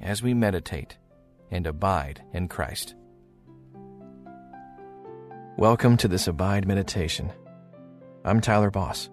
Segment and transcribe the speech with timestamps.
[0.00, 0.96] as we meditate
[1.50, 2.94] and abide in Christ.
[5.56, 7.32] Welcome to this Abide Meditation.
[8.24, 9.08] I'm Tyler Boss.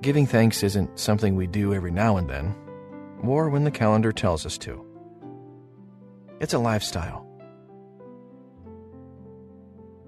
[0.00, 2.54] Giving thanks isn't something we do every now and then,
[3.22, 4.84] or when the calendar tells us to.
[6.40, 7.26] It's a lifestyle.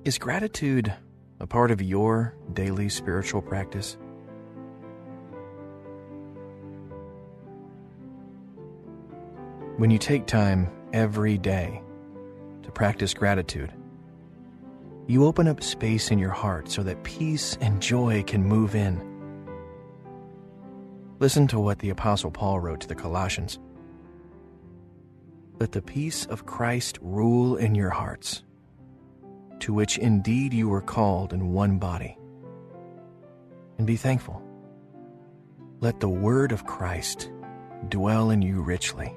[0.04, 0.94] Is gratitude
[1.40, 3.98] a part of your daily spiritual practice?
[9.80, 11.82] When you take time every day
[12.64, 13.72] to practice gratitude,
[15.06, 19.00] you open up space in your heart so that peace and joy can move in.
[21.18, 23.58] Listen to what the Apostle Paul wrote to the Colossians.
[25.58, 28.42] Let the peace of Christ rule in your hearts,
[29.60, 32.18] to which indeed you were called in one body.
[33.78, 34.42] And be thankful.
[35.80, 37.30] Let the word of Christ
[37.88, 39.16] dwell in you richly,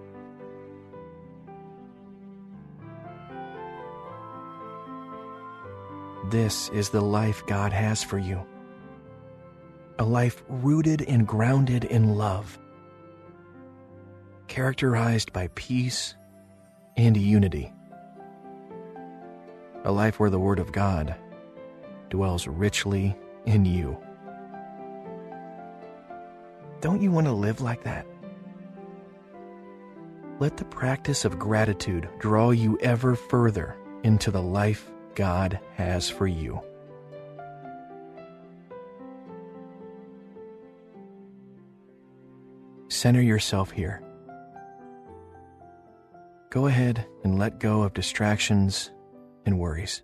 [6.31, 8.41] This is the life God has for you.
[9.99, 12.57] A life rooted and grounded in love
[14.47, 16.15] characterized by peace
[16.95, 17.73] and unity.
[19.83, 21.15] A life where the Word of God
[22.09, 23.13] dwells richly
[23.45, 23.97] in you.
[26.79, 28.05] Don't you want to live like that?
[30.39, 36.27] Let the practice of gratitude draw you ever further into the life God has for
[36.27, 36.61] you.
[42.89, 44.03] Center yourself here
[46.51, 48.91] Go ahead and let go of distractions
[49.45, 50.01] and worries.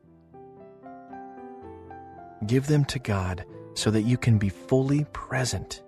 [2.45, 5.83] Give them to God so that you can be fully present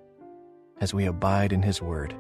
[0.81, 2.13] as we abide in His Word.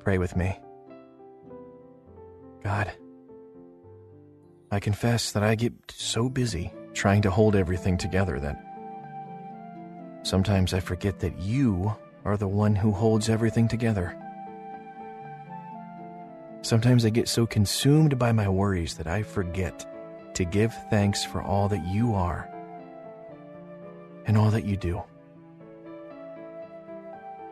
[0.00, 0.58] Pray with me.
[2.62, 2.92] God,
[4.70, 8.56] I confess that I get so busy trying to hold everything together that
[10.22, 14.16] sometimes I forget that you are the one who holds everything together.
[16.62, 19.84] Sometimes I get so consumed by my worries that I forget
[20.34, 22.48] to give thanks for all that you are
[24.26, 25.02] and all that you do.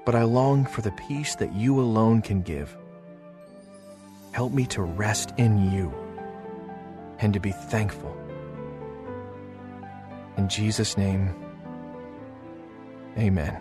[0.06, 2.76] But I long for the peace that you alone can give.
[4.32, 5.92] Help me to rest in you
[7.18, 8.16] and to be thankful.
[10.36, 11.34] In Jesus' name,
[13.18, 13.60] amen.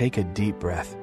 [0.00, 0.96] take a deep breath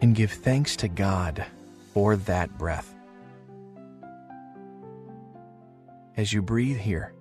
[0.00, 1.44] and give thanks to God
[1.92, 2.94] for that breath.
[6.16, 7.12] As you breathe here,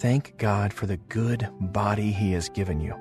[0.00, 2.96] thank God for the good body He has given you.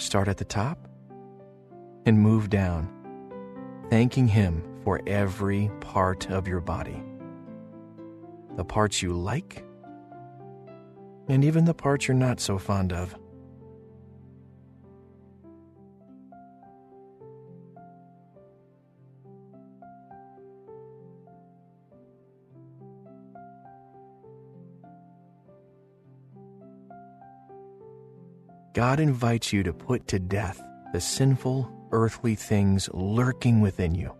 [0.00, 0.88] Start at the top
[2.06, 2.88] and move down,
[3.90, 7.04] thanking Him for every part of your body.
[8.56, 9.62] The parts you like
[11.28, 13.14] and even the parts you're not so fond of.
[28.72, 30.62] God invites you to put to death
[30.92, 34.14] the sinful, earthly things lurking within you.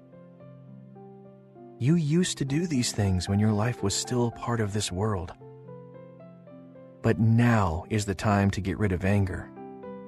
[1.79, 5.33] You used to do these things when your life was still part of this world.
[7.01, 9.49] But now is the time to get rid of anger,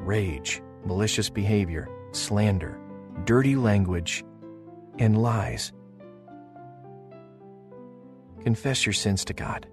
[0.00, 2.78] rage, malicious behavior, slander,
[3.24, 4.24] dirty language,
[4.98, 5.72] and lies.
[8.42, 9.66] Confess your sins to God.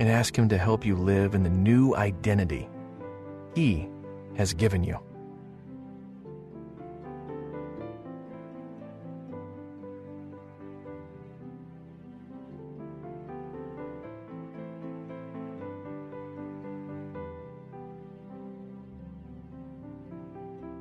[0.00, 2.68] And ask Him to help you live in the new identity
[3.54, 3.86] He
[4.34, 4.98] has given you.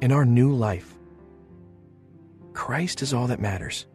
[0.01, 0.95] In our new life,
[2.53, 3.85] Christ is all that matters.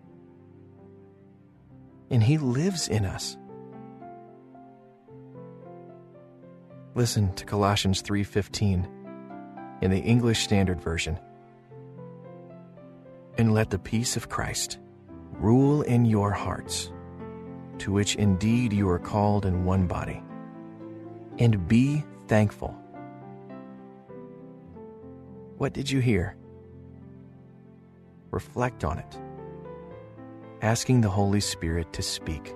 [2.11, 3.39] And He lives in us.
[6.97, 8.87] Listen to Colossians 3:15
[9.81, 11.19] in the English Standard Version.
[13.37, 14.79] And let the peace of Christ
[15.33, 16.93] rule in your hearts,
[17.79, 20.23] to which indeed you are called in one body.
[21.41, 22.77] And be thankful.
[25.59, 26.37] What did you hear?
[28.31, 29.19] Reflect on it,
[30.63, 32.55] asking the Holy Spirit to speak.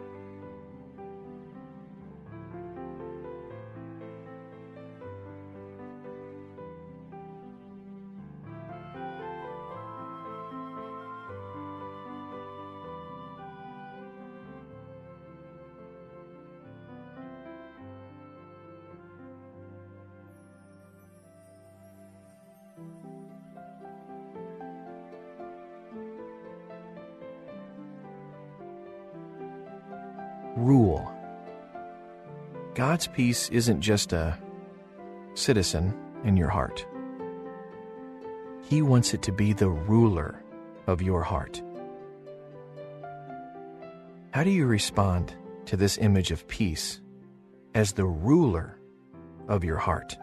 [30.58, 31.10] Rule.
[32.74, 34.38] God's peace isn't just a
[35.34, 35.94] citizen
[36.24, 36.84] in your heart,
[38.68, 40.42] He wants it to be the ruler
[40.86, 41.62] of your heart.
[44.32, 45.34] How do you respond
[45.66, 47.00] to this image of peace
[47.74, 48.78] as the ruler
[49.48, 50.16] of your heart?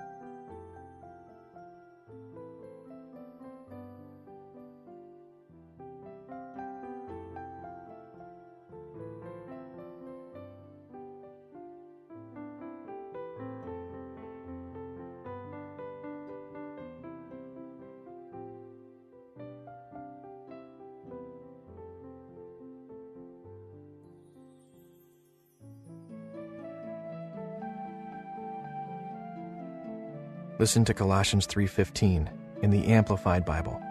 [30.57, 32.30] Listen to Colossians 3:15
[32.62, 33.81] in the Amplified Bible.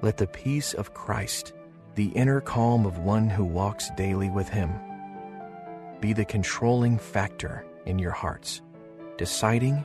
[0.00, 1.52] Let the peace of Christ,
[1.94, 4.72] the inner calm of one who walks daily with him,
[6.00, 8.62] be the controlling factor in your hearts,
[9.18, 9.84] deciding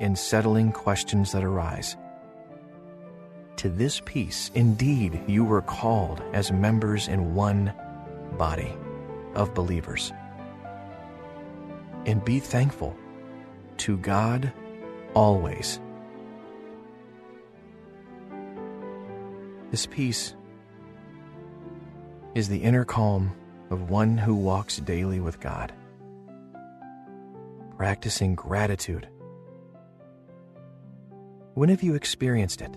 [0.00, 1.96] and settling questions that arise.
[3.58, 7.72] To this peace, indeed, you were called as members in one
[8.36, 8.74] body
[9.36, 10.12] of believers.
[12.04, 12.96] And be thankful
[13.80, 14.52] to God
[15.14, 15.80] always.
[19.70, 20.34] This peace
[22.34, 23.32] is the inner calm
[23.70, 25.72] of one who walks daily with God,
[27.78, 29.08] practicing gratitude.
[31.54, 32.76] When have you experienced it?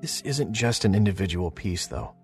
[0.00, 2.14] This isn't just an individual peace, though.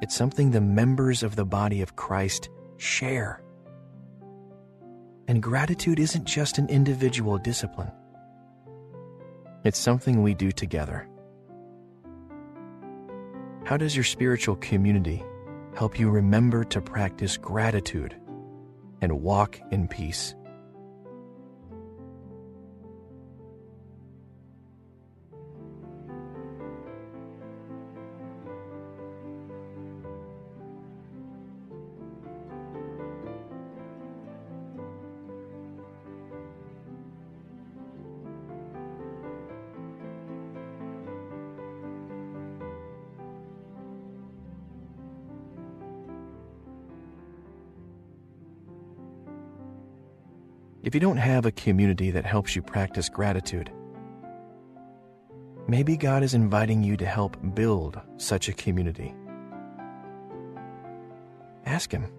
[0.00, 2.48] It's something the members of the body of Christ
[2.78, 3.42] share.
[5.26, 7.92] And gratitude isn't just an individual discipline,
[9.64, 11.06] it's something we do together.
[13.64, 15.22] How does your spiritual community
[15.74, 18.16] help you remember to practice gratitude
[19.02, 20.34] and walk in peace?
[50.88, 53.70] If you don't have a community that helps you practice gratitude.
[55.66, 59.14] Maybe God is inviting you to help build such a community.
[61.66, 62.10] Ask Him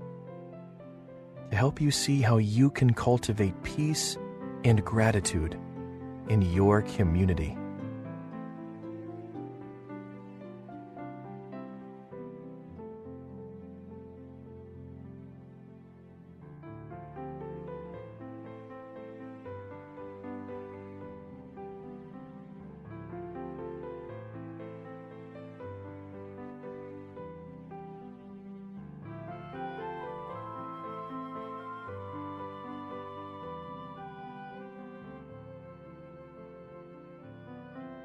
[1.50, 4.20] to help you see how you can cultivate peace
[4.64, 5.58] and gratitude
[6.28, 7.58] in your community.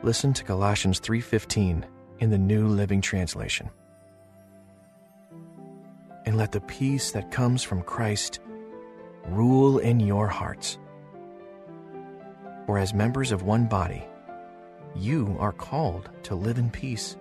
[0.04, 1.82] Listen to Colossians 3:15
[2.18, 3.70] in the New Living Translation.
[6.26, 8.40] And let the peace that comes from Christ
[9.26, 10.76] rule in your hearts.
[12.66, 14.06] For as members of one body,
[14.94, 17.16] you are called to live in peace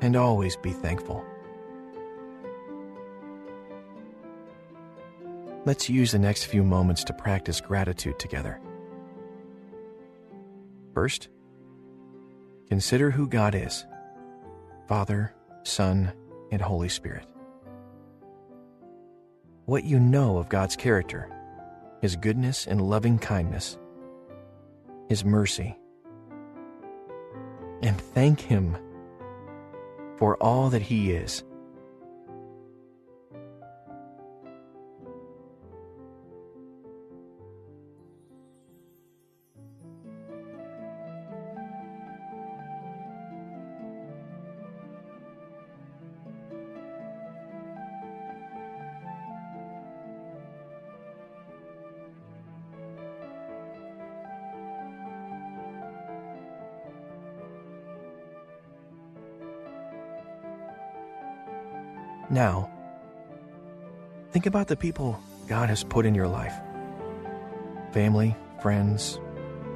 [0.00, 1.24] and always be thankful.
[5.64, 8.58] Let's use the next few moments to practice gratitude together.
[10.94, 11.28] First,
[12.68, 13.86] consider who God is
[14.88, 16.12] Father, Son,
[16.50, 17.26] and Holy Spirit.
[19.64, 21.30] What you know of God's character,
[22.00, 23.78] His goodness and loving kindness,
[25.08, 25.78] His mercy,
[27.82, 28.76] and thank Him
[30.18, 31.42] for all that He is.
[62.32, 62.70] Now,
[64.30, 66.54] think about the people God has put in your life
[67.92, 69.20] family, friends,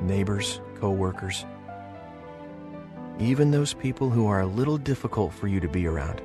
[0.01, 1.45] neighbors, co workers,
[3.19, 6.23] even those people who are a little difficult for you to be around.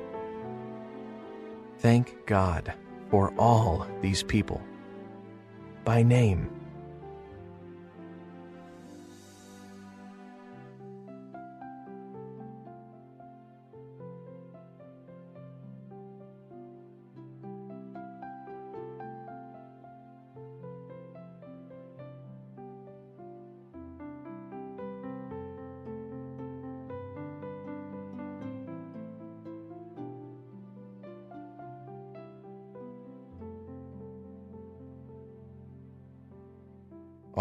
[1.80, 2.72] Thank God
[3.10, 4.62] for all these people
[5.84, 6.48] by name.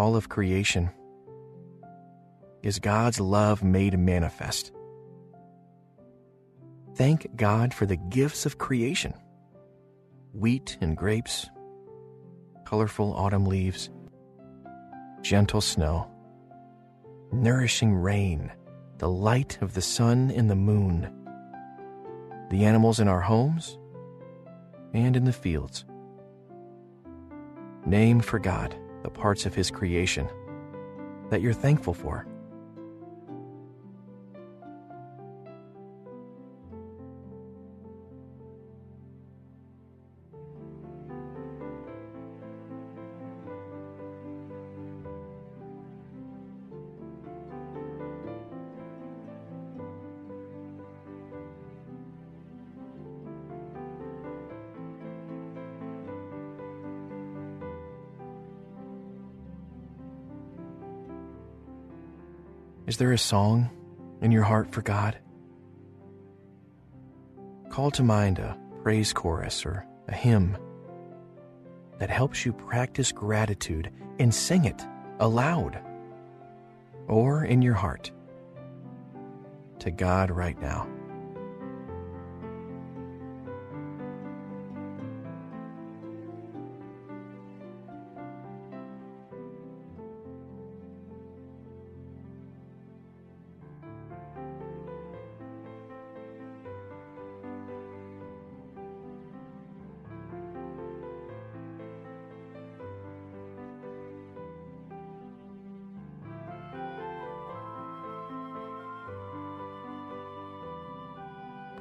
[0.02, 0.90] All of creation
[2.64, 4.72] is God's love made manifest.
[6.96, 9.14] Thank God for the gifts of creation
[10.34, 11.52] wheat and grapes,
[12.66, 13.92] colorful autumn leaves,
[15.22, 16.10] gentle snow,
[17.32, 18.52] nourishing rain,
[18.98, 21.14] the light of the sun and the moon,
[22.50, 23.78] the animals in our homes
[24.96, 25.86] and in the fields.
[27.86, 30.28] Name for God the parts of His creation
[31.30, 32.28] that you're thankful for.
[62.92, 63.70] Is there a song
[64.20, 65.18] in your heart for God?
[67.70, 70.58] Call to mind a praise chorus or a hymn
[72.00, 74.86] that helps you practice gratitude and sing it
[75.22, 75.80] aloud
[77.08, 78.12] or in your heart
[79.80, 80.86] to God right now.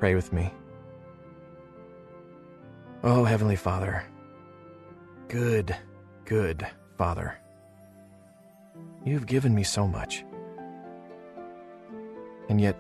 [0.01, 0.51] Pray with me.
[3.05, 4.03] Oh, Heavenly Father,
[5.29, 5.77] good,
[6.25, 6.67] good
[6.97, 7.37] Father,
[9.05, 10.25] you've given me so much.
[12.49, 12.79] And yet,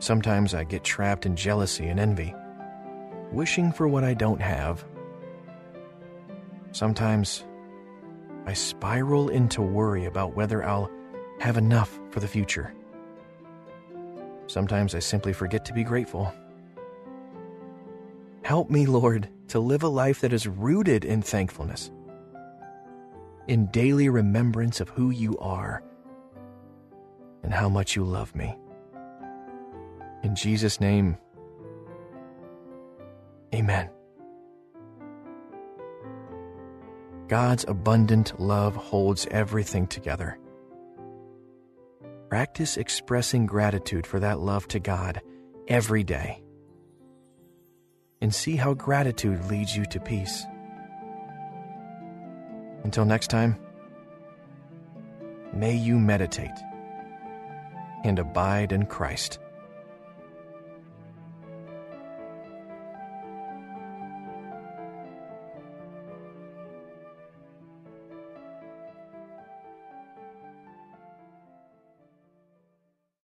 [0.00, 2.34] sometimes I get trapped in jealousy and envy,
[3.32, 4.84] wishing for what I don't have.
[6.72, 7.46] Sometimes
[8.44, 10.90] I spiral into worry about whether I'll
[11.40, 12.74] have enough for the future.
[14.54, 16.32] Sometimes I simply forget to be grateful.
[18.44, 21.90] Help me, Lord, to live a life that is rooted in thankfulness,
[23.48, 25.82] in daily remembrance of who you are
[27.42, 28.56] and how much you love me.
[30.22, 31.18] In Jesus' name,
[33.52, 33.90] amen.
[37.26, 40.38] God's abundant love holds everything together
[42.34, 45.20] practice expressing gratitude for that love to God
[45.68, 46.42] every day.
[48.20, 50.44] And see how gratitude leads you to peace.
[52.82, 53.56] Until next time,
[55.52, 56.58] may you meditate
[58.02, 59.38] and abide in Christ.